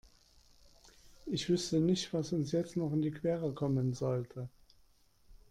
Ich 1.27 1.47
wüsste 1.47 1.79
nicht, 1.79 2.11
was 2.11 2.33
uns 2.33 2.53
jetzt 2.53 2.75
noch 2.75 2.91
in 2.91 3.03
die 3.03 3.11
Quere 3.11 3.53
kommen 3.53 3.93
sollte. 3.93 4.49